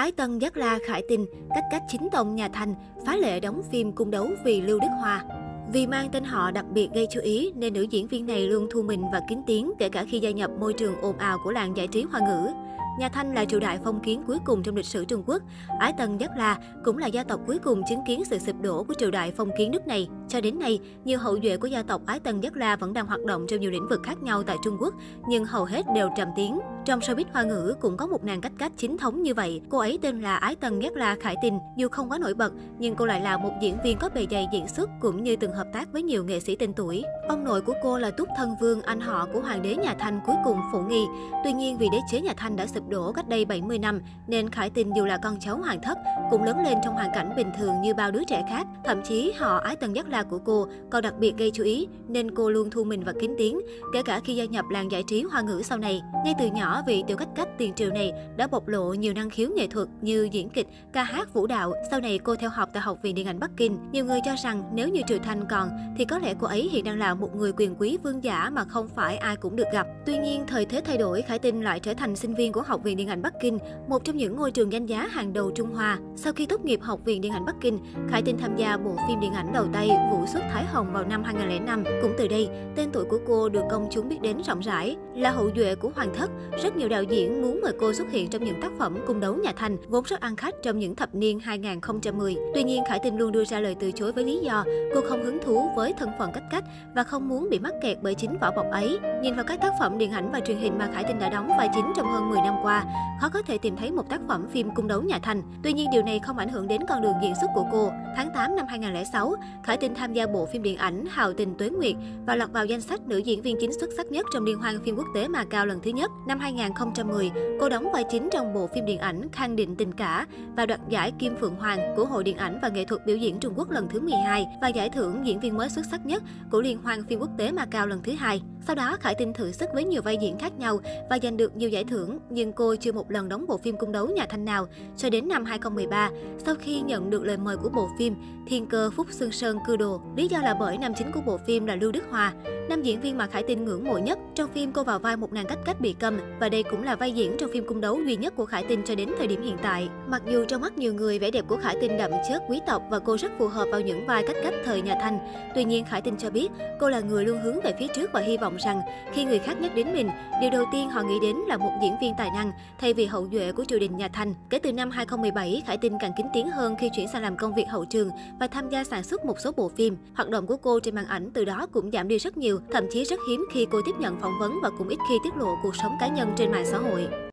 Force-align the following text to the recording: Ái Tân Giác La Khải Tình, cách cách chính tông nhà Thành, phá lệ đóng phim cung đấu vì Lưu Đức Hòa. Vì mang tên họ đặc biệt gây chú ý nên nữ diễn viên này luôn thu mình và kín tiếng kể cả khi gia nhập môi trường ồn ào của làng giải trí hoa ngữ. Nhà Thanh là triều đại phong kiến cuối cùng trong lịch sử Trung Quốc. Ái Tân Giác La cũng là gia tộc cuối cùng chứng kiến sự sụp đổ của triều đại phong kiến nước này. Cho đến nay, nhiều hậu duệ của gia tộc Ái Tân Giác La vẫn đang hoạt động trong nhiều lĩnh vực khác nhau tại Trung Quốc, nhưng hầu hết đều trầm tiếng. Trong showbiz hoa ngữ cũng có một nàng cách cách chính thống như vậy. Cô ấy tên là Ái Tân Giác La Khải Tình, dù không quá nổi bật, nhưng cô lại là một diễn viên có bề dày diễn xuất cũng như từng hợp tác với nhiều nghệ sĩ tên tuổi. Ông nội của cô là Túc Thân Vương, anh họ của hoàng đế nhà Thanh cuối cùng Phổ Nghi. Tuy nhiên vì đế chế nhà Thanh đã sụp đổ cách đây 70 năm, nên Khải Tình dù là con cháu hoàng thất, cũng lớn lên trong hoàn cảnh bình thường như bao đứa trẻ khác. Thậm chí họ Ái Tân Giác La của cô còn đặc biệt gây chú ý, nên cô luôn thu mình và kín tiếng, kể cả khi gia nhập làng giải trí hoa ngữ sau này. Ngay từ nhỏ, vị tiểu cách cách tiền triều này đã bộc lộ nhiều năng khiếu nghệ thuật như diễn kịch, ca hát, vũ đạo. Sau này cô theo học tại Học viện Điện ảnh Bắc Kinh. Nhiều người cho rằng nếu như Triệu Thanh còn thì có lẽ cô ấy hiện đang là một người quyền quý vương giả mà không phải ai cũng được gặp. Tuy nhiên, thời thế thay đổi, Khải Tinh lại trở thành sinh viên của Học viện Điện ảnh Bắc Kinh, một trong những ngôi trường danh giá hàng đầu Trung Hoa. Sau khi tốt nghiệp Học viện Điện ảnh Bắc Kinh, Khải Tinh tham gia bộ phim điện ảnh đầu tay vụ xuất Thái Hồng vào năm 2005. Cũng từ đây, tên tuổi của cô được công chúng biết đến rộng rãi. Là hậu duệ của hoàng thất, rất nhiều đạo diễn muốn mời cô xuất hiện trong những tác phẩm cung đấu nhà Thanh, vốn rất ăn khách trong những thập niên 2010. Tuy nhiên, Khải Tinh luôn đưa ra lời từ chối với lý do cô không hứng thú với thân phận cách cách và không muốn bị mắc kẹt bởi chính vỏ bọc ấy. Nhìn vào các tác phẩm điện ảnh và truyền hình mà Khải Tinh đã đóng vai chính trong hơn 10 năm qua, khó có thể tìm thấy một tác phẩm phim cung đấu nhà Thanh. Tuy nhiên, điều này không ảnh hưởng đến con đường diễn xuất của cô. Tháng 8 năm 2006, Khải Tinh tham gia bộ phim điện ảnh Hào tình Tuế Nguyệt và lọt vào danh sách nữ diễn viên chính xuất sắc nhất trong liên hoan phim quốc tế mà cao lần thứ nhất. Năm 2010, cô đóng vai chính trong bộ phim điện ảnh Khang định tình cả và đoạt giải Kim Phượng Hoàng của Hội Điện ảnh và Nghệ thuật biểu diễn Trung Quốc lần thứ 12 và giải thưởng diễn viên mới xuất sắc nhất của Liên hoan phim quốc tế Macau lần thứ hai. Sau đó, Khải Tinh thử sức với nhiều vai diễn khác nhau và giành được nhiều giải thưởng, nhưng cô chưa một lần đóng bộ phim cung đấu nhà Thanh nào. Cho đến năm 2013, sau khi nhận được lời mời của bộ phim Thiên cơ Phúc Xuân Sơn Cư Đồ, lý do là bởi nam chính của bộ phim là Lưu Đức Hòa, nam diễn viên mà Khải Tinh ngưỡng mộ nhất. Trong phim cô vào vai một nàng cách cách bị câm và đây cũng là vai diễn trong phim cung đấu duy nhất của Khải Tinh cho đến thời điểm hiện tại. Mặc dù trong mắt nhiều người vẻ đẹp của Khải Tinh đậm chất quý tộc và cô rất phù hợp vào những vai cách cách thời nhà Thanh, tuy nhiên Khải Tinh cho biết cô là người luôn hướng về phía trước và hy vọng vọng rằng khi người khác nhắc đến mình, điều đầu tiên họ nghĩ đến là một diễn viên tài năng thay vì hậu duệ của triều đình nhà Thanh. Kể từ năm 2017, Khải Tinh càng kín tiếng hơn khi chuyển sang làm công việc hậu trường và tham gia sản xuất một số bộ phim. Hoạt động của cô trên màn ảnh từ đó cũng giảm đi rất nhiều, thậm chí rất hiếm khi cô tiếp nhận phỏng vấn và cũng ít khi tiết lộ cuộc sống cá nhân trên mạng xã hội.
Ái 0.00 0.12
Tân 0.12 0.38
Giác 0.38 0.56
La 0.56 0.78
Khải 0.86 1.02
Tình, 1.08 1.26
cách 1.54 1.64
cách 1.70 1.82
chính 1.88 2.08
tông 2.12 2.34
nhà 2.34 2.48
Thành, 2.48 2.74
phá 3.06 3.16
lệ 3.16 3.40
đóng 3.40 3.62
phim 3.70 3.92
cung 3.92 4.10
đấu 4.10 4.28
vì 4.44 4.60
Lưu 4.60 4.80
Đức 4.80 4.88
Hòa. 5.00 5.24
Vì 5.72 5.86
mang 5.86 6.08
tên 6.12 6.24
họ 6.24 6.50
đặc 6.50 6.64
biệt 6.72 6.88
gây 6.94 7.06
chú 7.10 7.20
ý 7.20 7.52
nên 7.54 7.72
nữ 7.72 7.82
diễn 7.82 8.06
viên 8.06 8.26
này 8.26 8.48
luôn 8.48 8.68
thu 8.70 8.82
mình 8.82 9.04
và 9.12 9.20
kín 9.28 9.42
tiếng 9.46 9.72
kể 9.78 9.88
cả 9.88 10.04
khi 10.10 10.18
gia 10.18 10.30
nhập 10.30 10.50
môi 10.60 10.72
trường 10.72 11.00
ồn 11.00 11.18
ào 11.18 11.38
của 11.44 11.50
làng 11.50 11.76
giải 11.76 11.86
trí 11.86 12.02
hoa 12.02 12.20
ngữ. 12.20 12.50
Nhà 12.98 13.08
Thanh 13.08 13.34
là 13.34 13.44
triều 13.44 13.60
đại 13.60 13.78
phong 13.84 14.00
kiến 14.00 14.22
cuối 14.26 14.38
cùng 14.44 14.62
trong 14.62 14.76
lịch 14.76 14.86
sử 14.86 15.04
Trung 15.04 15.22
Quốc. 15.26 15.42
Ái 15.78 15.92
Tân 15.98 16.18
Giác 16.18 16.30
La 16.36 16.58
cũng 16.84 16.98
là 16.98 17.06
gia 17.06 17.24
tộc 17.24 17.40
cuối 17.46 17.58
cùng 17.58 17.82
chứng 17.88 18.00
kiến 18.06 18.22
sự 18.30 18.38
sụp 18.38 18.60
đổ 18.60 18.84
của 18.84 18.94
triều 18.98 19.10
đại 19.10 19.32
phong 19.36 19.50
kiến 19.58 19.70
nước 19.70 19.86
này. 19.86 20.08
Cho 20.30 20.40
đến 20.40 20.58
nay, 20.58 20.78
nhiều 21.04 21.18
hậu 21.18 21.38
duệ 21.42 21.56
của 21.56 21.66
gia 21.66 21.82
tộc 21.82 22.02
Ái 22.06 22.20
Tân 22.20 22.40
Giác 22.40 22.56
La 22.56 22.76
vẫn 22.76 22.92
đang 22.92 23.06
hoạt 23.06 23.24
động 23.24 23.46
trong 23.48 23.60
nhiều 23.60 23.70
lĩnh 23.70 23.88
vực 23.88 24.00
khác 24.02 24.22
nhau 24.22 24.42
tại 24.42 24.56
Trung 24.64 24.76
Quốc, 24.80 24.94
nhưng 25.28 25.44
hầu 25.44 25.64
hết 25.64 25.86
đều 25.94 26.08
trầm 26.16 26.28
tiếng. 26.36 26.60
Trong 26.84 27.00
showbiz 27.00 27.24
hoa 27.32 27.42
ngữ 27.42 27.74
cũng 27.80 27.96
có 27.96 28.06
một 28.06 28.24
nàng 28.24 28.40
cách 28.40 28.52
cách 28.58 28.72
chính 28.76 28.98
thống 28.98 29.22
như 29.22 29.34
vậy. 29.34 29.60
Cô 29.68 29.78
ấy 29.78 29.98
tên 30.02 30.20
là 30.20 30.36
Ái 30.36 30.56
Tân 30.56 30.80
Giác 30.80 30.92
La 30.96 31.16
Khải 31.20 31.36
Tình, 31.42 31.58
dù 31.76 31.88
không 31.88 32.10
quá 32.10 32.18
nổi 32.18 32.34
bật, 32.34 32.52
nhưng 32.78 32.94
cô 32.94 33.06
lại 33.06 33.20
là 33.20 33.36
một 33.36 33.50
diễn 33.60 33.76
viên 33.84 33.98
có 33.98 34.08
bề 34.14 34.26
dày 34.30 34.46
diễn 34.52 34.68
xuất 34.68 34.90
cũng 35.00 35.22
như 35.22 35.36
từng 35.36 35.52
hợp 35.52 35.66
tác 35.72 35.92
với 35.92 36.02
nhiều 36.02 36.24
nghệ 36.24 36.40
sĩ 36.40 36.56
tên 36.56 36.72
tuổi. 36.72 37.04
Ông 37.28 37.44
nội 37.44 37.60
của 37.60 37.74
cô 37.82 37.98
là 37.98 38.10
Túc 38.10 38.28
Thân 38.36 38.54
Vương, 38.60 38.82
anh 38.82 39.00
họ 39.00 39.26
của 39.32 39.40
hoàng 39.40 39.62
đế 39.62 39.76
nhà 39.76 39.94
Thanh 39.98 40.20
cuối 40.26 40.36
cùng 40.44 40.60
Phổ 40.72 40.78
Nghi. 40.78 41.04
Tuy 41.44 41.52
nhiên 41.52 41.78
vì 41.78 41.88
đế 41.92 41.98
chế 42.10 42.20
nhà 42.20 42.34
Thanh 42.36 42.56
đã 42.56 42.66
sụp 42.66 42.88
đổ 42.88 43.12
cách 43.12 43.28
đây 43.28 43.44
70 43.44 43.78
năm, 43.78 44.00
nên 44.26 44.50
Khải 44.50 44.70
Tình 44.70 44.96
dù 44.96 45.04
là 45.04 45.18
con 45.22 45.36
cháu 45.40 45.56
hoàng 45.56 45.82
thất, 45.82 45.98
cũng 46.30 46.42
lớn 46.42 46.64
lên 46.64 46.78
trong 46.84 46.94
hoàn 46.94 47.10
cảnh 47.14 47.32
bình 47.36 47.50
thường 47.58 47.80
như 47.82 47.94
bao 47.94 48.10
đứa 48.10 48.24
trẻ 48.24 48.44
khác. 48.48 48.66
Thậm 48.84 49.02
chí 49.02 49.32
họ 49.38 49.56
Ái 49.56 49.76
Tân 49.76 49.92
Giác 49.92 50.08
La 50.08 50.19
của 50.22 50.38
cô 50.38 50.66
còn 50.90 51.02
đặc 51.02 51.14
biệt 51.18 51.34
gây 51.38 51.50
chú 51.50 51.64
ý, 51.64 51.88
nên 52.08 52.34
cô 52.34 52.50
luôn 52.50 52.70
thu 52.70 52.84
mình 52.84 53.02
và 53.04 53.12
kín 53.20 53.34
tiếng, 53.38 53.60
kể 53.92 54.02
cả 54.02 54.20
khi 54.24 54.36
gia 54.36 54.44
nhập 54.44 54.64
làng 54.70 54.90
giải 54.90 55.02
trí 55.06 55.22
hoa 55.22 55.40
ngữ 55.40 55.62
sau 55.64 55.78
này. 55.78 56.02
Ngay 56.24 56.34
từ 56.38 56.46
nhỏ, 56.46 56.82
vị 56.86 57.04
tiểu 57.06 57.16
cách 57.16 57.28
cách 57.36 57.48
tiền 57.58 57.74
triều 57.74 57.90
này 57.90 58.12
đã 58.36 58.46
bộc 58.46 58.68
lộ 58.68 58.94
nhiều 58.94 59.14
năng 59.14 59.30
khiếu 59.30 59.50
nghệ 59.56 59.66
thuật 59.66 59.88
như 60.00 60.28
diễn 60.32 60.48
kịch, 60.48 60.66
ca 60.92 61.02
hát, 61.02 61.34
vũ 61.34 61.46
đạo. 61.46 61.72
Sau 61.90 62.00
này 62.00 62.18
cô 62.18 62.34
theo 62.36 62.50
học 62.50 62.68
tại 62.72 62.82
Học 62.82 62.98
viện 63.02 63.14
Điện 63.14 63.26
ảnh 63.26 63.40
Bắc 63.40 63.50
Kinh. 63.56 63.78
Nhiều 63.92 64.04
người 64.04 64.20
cho 64.24 64.34
rằng 64.44 64.62
nếu 64.74 64.88
như 64.88 65.00
Triệu 65.06 65.18
Thanh 65.18 65.44
còn 65.50 65.68
thì 65.98 66.04
có 66.04 66.18
lẽ 66.18 66.34
cô 66.40 66.46
ấy 66.46 66.68
hiện 66.72 66.84
đang 66.84 66.98
là 66.98 67.14
một 67.14 67.36
người 67.36 67.52
quyền 67.56 67.74
quý 67.78 67.98
vương 68.04 68.24
giả 68.24 68.50
mà 68.50 68.64
không 68.64 68.88
phải 68.88 69.16
ai 69.16 69.36
cũng 69.36 69.56
được 69.56 69.66
gặp. 69.72 69.86
Tuy 70.06 70.18
nhiên, 70.18 70.44
thời 70.46 70.64
thế 70.64 70.80
thay 70.84 70.98
đổi, 70.98 71.22
Khải 71.22 71.38
Tinh 71.38 71.64
lại 71.64 71.80
trở 71.80 71.94
thành 71.94 72.16
sinh 72.16 72.34
viên 72.34 72.52
của 72.52 72.62
Học 72.62 72.82
viện 72.82 72.96
Điện 72.96 73.08
ảnh 73.08 73.22
Bắc 73.22 73.34
Kinh, 73.40 73.58
một 73.88 74.04
trong 74.04 74.16
những 74.16 74.36
ngôi 74.36 74.50
trường 74.50 74.72
danh 74.72 74.86
giá 74.86 75.06
hàng 75.06 75.32
đầu 75.32 75.50
Trung 75.50 75.74
Hoa. 75.74 75.98
Sau 76.16 76.32
khi 76.32 76.46
tốt 76.46 76.64
nghiệp 76.64 76.80
Học 76.82 77.00
viện 77.04 77.20
Điện 77.20 77.32
ảnh 77.32 77.44
Bắc 77.44 77.54
Kinh, 77.60 77.78
Khải 78.08 78.22
Tinh 78.22 78.38
tham 78.38 78.56
gia 78.56 78.76
bộ 78.76 78.96
phim 79.08 79.20
điện 79.20 79.32
ảnh 79.32 79.52
đầu 79.52 79.66
tay 79.72 79.90
vụ 80.10 80.26
xuất 80.26 80.42
Thái 80.52 80.64
Hồng 80.64 80.92
vào 80.92 81.04
năm 81.04 81.22
2005. 81.22 81.84
Cũng 82.02 82.14
từ 82.18 82.28
đây, 82.28 82.48
tên 82.76 82.90
tuổi 82.92 83.04
của 83.04 83.18
cô 83.26 83.48
được 83.48 83.62
công 83.70 83.88
chúng 83.90 84.08
biết 84.08 84.20
đến 84.22 84.42
rộng 84.42 84.60
rãi. 84.60 84.96
Là 85.14 85.30
hậu 85.30 85.50
duệ 85.56 85.74
của 85.74 85.90
hoàng 85.94 86.14
thất, 86.14 86.30
rất 86.62 86.76
nhiều 86.76 86.88
đạo 86.88 87.02
diễn 87.02 87.42
muốn 87.42 87.60
mời 87.62 87.72
cô 87.80 87.92
xuất 87.92 88.10
hiện 88.10 88.30
trong 88.30 88.44
những 88.44 88.60
tác 88.60 88.72
phẩm 88.78 88.98
cung 89.06 89.20
đấu 89.20 89.34
nhà 89.34 89.52
Thanh, 89.56 89.76
vốn 89.88 90.04
rất 90.04 90.20
ăn 90.20 90.36
khách 90.36 90.54
trong 90.62 90.78
những 90.78 90.96
thập 90.96 91.14
niên 91.14 91.40
2010. 91.40 92.36
Tuy 92.54 92.62
nhiên, 92.62 92.82
Khải 92.88 92.98
Tinh 93.02 93.18
luôn 93.18 93.32
đưa 93.32 93.44
ra 93.44 93.60
lời 93.60 93.76
từ 93.80 93.92
chối 93.92 94.12
với 94.12 94.24
lý 94.24 94.38
do 94.38 94.64
cô 94.94 95.00
không 95.00 95.24
hứng 95.24 95.38
thú 95.44 95.70
với 95.76 95.92
thân 95.98 96.10
phận 96.18 96.30
cách 96.32 96.42
cách 96.50 96.64
và 96.94 97.04
không 97.04 97.28
muốn 97.28 97.50
bị 97.50 97.58
mắc 97.58 97.74
kẹt 97.82 97.98
bởi 98.02 98.14
chính 98.14 98.38
vỏ 98.38 98.50
bọc 98.50 98.66
ấy. 98.70 98.98
Nhìn 99.22 99.34
vào 99.34 99.44
các 99.44 99.60
tác 99.60 99.72
phẩm 99.80 99.98
điện 99.98 100.10
ảnh 100.10 100.30
và 100.32 100.40
truyền 100.40 100.58
hình 100.58 100.78
mà 100.78 100.90
Khải 100.94 101.04
Tinh 101.04 101.18
đã 101.18 101.28
đóng 101.28 101.48
vai 101.58 101.68
chính 101.74 101.92
trong 101.96 102.06
hơn 102.06 102.30
10 102.30 102.38
năm 102.40 102.54
qua, 102.62 102.84
khó 103.20 103.28
có 103.28 103.42
thể 103.42 103.58
tìm 103.58 103.76
thấy 103.76 103.92
một 103.92 104.08
tác 104.08 104.20
phẩm 104.28 104.46
phim 104.52 104.74
cung 104.74 104.88
đấu 104.88 105.02
nhà 105.02 105.18
Thanh. 105.22 105.42
Tuy 105.62 105.72
nhiên, 105.72 105.88
điều 105.92 106.02
này 106.02 106.20
không 106.26 106.38
ảnh 106.38 106.48
hưởng 106.48 106.68
đến 106.68 106.80
con 106.88 107.02
đường 107.02 107.14
diễn 107.22 107.34
xuất 107.40 107.50
của 107.54 107.66
cô. 107.72 107.90
Tháng 108.16 108.30
8 108.34 108.56
năm 108.56 108.66
2006, 108.68 109.34
Khải 109.64 109.76
Tinh 109.76 109.94
tham 109.94 110.12
gia 110.12 110.26
bộ 110.26 110.46
phim 110.52 110.62
điện 110.62 110.76
ảnh 110.76 111.04
Hào 111.10 111.32
tình 111.32 111.54
Tuế 111.58 111.68
Nguyệt 111.70 111.94
và 112.26 112.36
lọt 112.36 112.52
vào 112.52 112.66
danh 112.66 112.80
sách 112.80 113.00
nữ 113.00 113.18
diễn 113.18 113.42
viên 113.42 113.56
chính 113.60 113.72
xuất 113.72 113.90
sắc 113.96 114.06
nhất 114.06 114.26
trong 114.34 114.44
liên 114.44 114.58
hoan 114.58 114.80
phim 114.84 114.96
quốc 115.00 115.08
tế 115.14 115.28
mà 115.28 115.44
cao 115.44 115.66
lần 115.66 115.80
thứ 115.80 115.90
nhất. 115.90 116.10
Năm 116.26 116.38
2010, 116.38 117.30
cô 117.60 117.68
đóng 117.68 117.92
vai 117.92 118.04
chính 118.10 118.28
trong 118.32 118.54
bộ 118.54 118.66
phim 118.66 118.86
điện 118.86 118.98
ảnh 118.98 119.28
Khang 119.32 119.56
định 119.56 119.76
tình 119.76 119.92
cả 119.92 120.26
và 120.56 120.66
đoạt 120.66 120.80
giải 120.88 121.12
Kim 121.18 121.36
Phượng 121.36 121.54
Hoàng 121.54 121.94
của 121.96 122.04
Hội 122.04 122.24
Điện 122.24 122.36
ảnh 122.36 122.58
và 122.62 122.68
Nghệ 122.68 122.84
thuật 122.84 123.06
biểu 123.06 123.16
diễn 123.16 123.38
Trung 123.40 123.54
Quốc 123.56 123.70
lần 123.70 123.88
thứ 123.88 124.00
12 124.00 124.46
và 124.62 124.68
giải 124.68 124.90
thưởng 124.90 125.26
diễn 125.26 125.40
viên 125.40 125.56
mới 125.56 125.68
xuất 125.68 125.86
sắc 125.90 126.06
nhất 126.06 126.22
của 126.50 126.60
Liên 126.60 126.78
hoan 126.82 127.04
phim 127.04 127.18
quốc 127.18 127.30
tế 127.38 127.52
Macau 127.52 127.86
lần 127.86 128.02
thứ 128.02 128.12
hai. 128.12 128.42
Sau 128.66 128.76
đó, 128.76 128.96
Khải 129.00 129.14
Tinh 129.14 129.32
thử 129.32 129.52
sức 129.52 129.68
với 129.74 129.84
nhiều 129.84 130.02
vai 130.02 130.16
diễn 130.20 130.38
khác 130.38 130.52
nhau 130.58 130.80
và 131.10 131.18
giành 131.22 131.36
được 131.36 131.56
nhiều 131.56 131.68
giải 131.68 131.84
thưởng, 131.84 132.18
nhưng 132.30 132.52
cô 132.52 132.76
chưa 132.76 132.92
một 132.92 133.10
lần 133.10 133.28
đóng 133.28 133.46
bộ 133.46 133.56
phim 133.56 133.76
cung 133.76 133.92
đấu 133.92 134.06
nhà 134.06 134.26
Thanh 134.28 134.44
nào. 134.44 134.66
Cho 134.96 135.10
đến 135.10 135.28
năm 135.28 135.44
2013, 135.44 136.10
sau 136.38 136.54
khi 136.54 136.80
nhận 136.80 137.10
được 137.10 137.24
lời 137.24 137.36
mời 137.36 137.56
của 137.56 137.68
bộ 137.68 137.88
phim 137.98 138.14
Thiên 138.46 138.66
cơ 138.66 138.90
Phúc 138.96 139.06
Xuân 139.10 139.32
Sơn 139.32 139.58
Cư 139.66 139.76
Đồ, 139.76 140.00
lý 140.16 140.28
do 140.28 140.38
là 140.38 140.54
bởi 140.54 140.78
nam 140.78 140.92
chính 140.98 141.12
của 141.12 141.20
bộ 141.20 141.38
phim 141.46 141.66
là 141.66 141.76
Lưu 141.76 141.92
Đức 141.92 142.04
Hòa, 142.10 142.32
nam 142.68 142.82
diễn 142.82 143.00
viên 143.00 143.18
mà 143.18 143.26
Khải 143.26 143.42
Tinh 143.42 143.64
ngưỡng 143.64 143.84
mộ 143.84 143.98
nhất. 143.98 144.18
Trong 144.34 144.50
phim 144.54 144.72
cô 144.72 144.84
vào 144.84 144.98
vai 144.98 145.16
một 145.16 145.32
nàng 145.32 145.46
cách 145.46 145.58
cách 145.64 145.80
bị 145.80 145.92
câm 145.92 146.18
và 146.40 146.48
đây 146.48 146.62
cũng 146.62 146.82
là 146.82 146.96
vai 146.96 147.12
diễn 147.12 147.36
trong 147.38 147.50
phim 147.52 147.66
cung 147.66 147.80
đấu 147.80 148.00
duy 148.06 148.16
nhất 148.16 148.36
của 148.36 148.46
Khải 148.46 148.64
Tinh 148.64 148.82
cho 148.84 148.94
đến 148.94 149.08
thời 149.18 149.26
điểm 149.26 149.42
hiện 149.42 149.56
tại. 149.62 149.88
Mặc 150.06 150.22
dù 150.26 150.44
trong 150.44 150.60
mắt 150.60 150.78
nhiều 150.78 150.94
người 150.94 151.18
vẻ 151.18 151.30
đẹp 151.30 151.44
của 151.48 151.56
Khải 151.56 151.76
Tinh 151.80 151.98
đậm 151.98 152.10
chất 152.28 152.42
quý 152.48 152.60
tộc 152.66 152.82
và 152.90 152.98
cô 152.98 153.16
rất 153.16 153.32
phù 153.38 153.48
hợp 153.48 153.68
vào 153.70 153.80
những 153.80 154.06
vai 154.06 154.24
cách 154.26 154.36
cách 154.42 154.54
thời 154.64 154.82
nhà 154.82 154.96
Thanh, 155.00 155.18
tuy 155.54 155.64
nhiên 155.64 155.84
Khải 155.84 156.00
Tinh 156.00 156.16
cho 156.18 156.30
biết 156.30 156.48
cô 156.80 156.88
là 156.88 157.00
người 157.00 157.24
luôn 157.24 157.42
hướng 157.42 157.60
về 157.60 157.74
phía 157.78 157.86
trước 157.94 158.10
và 158.12 158.20
hy 158.20 158.36
vọng 158.36 158.49
vọng 158.50 158.58
rằng 158.58 158.82
khi 159.12 159.24
người 159.24 159.38
khác 159.38 159.60
nhắc 159.60 159.74
đến 159.74 159.92
mình, 159.92 160.10
điều 160.40 160.50
đầu 160.50 160.64
tiên 160.72 160.90
họ 160.90 161.02
nghĩ 161.02 161.14
đến 161.22 161.36
là 161.36 161.56
một 161.56 161.72
diễn 161.82 161.96
viên 162.00 162.14
tài 162.18 162.30
năng 162.30 162.52
thay 162.78 162.94
vì 162.94 163.06
hậu 163.06 163.28
duệ 163.32 163.52
của 163.52 163.64
triều 163.64 163.78
đình 163.78 163.96
nhà 163.96 164.08
Thanh. 164.08 164.34
Kể 164.50 164.58
từ 164.58 164.72
năm 164.72 164.90
2017, 164.90 165.62
Khải 165.66 165.78
Tinh 165.78 165.96
càng 166.00 166.12
kín 166.16 166.26
tiếng 166.32 166.50
hơn 166.50 166.76
khi 166.76 166.90
chuyển 166.96 167.08
sang 167.12 167.22
làm 167.22 167.36
công 167.36 167.54
việc 167.54 167.68
hậu 167.68 167.84
trường 167.84 168.10
và 168.40 168.46
tham 168.46 168.68
gia 168.68 168.84
sản 168.84 169.02
xuất 169.02 169.24
một 169.24 169.40
số 169.40 169.52
bộ 169.56 169.68
phim. 169.68 169.96
Hoạt 170.14 170.28
động 170.28 170.46
của 170.46 170.56
cô 170.56 170.80
trên 170.80 170.94
màn 170.94 171.06
ảnh 171.06 171.30
từ 171.34 171.44
đó 171.44 171.66
cũng 171.72 171.90
giảm 171.90 172.08
đi 172.08 172.18
rất 172.18 172.36
nhiều, 172.36 172.60
thậm 172.72 172.84
chí 172.90 173.04
rất 173.04 173.20
hiếm 173.28 173.46
khi 173.52 173.66
cô 173.70 173.80
tiếp 173.86 173.94
nhận 173.98 174.20
phỏng 174.20 174.38
vấn 174.40 174.58
và 174.62 174.70
cũng 174.78 174.88
ít 174.88 174.98
khi 175.08 175.14
tiết 175.24 175.36
lộ 175.36 175.56
cuộc 175.62 175.76
sống 175.76 175.96
cá 176.00 176.08
nhân 176.08 176.32
trên 176.36 176.52
mạng 176.52 176.66
xã 176.66 176.78
hội. 176.78 177.29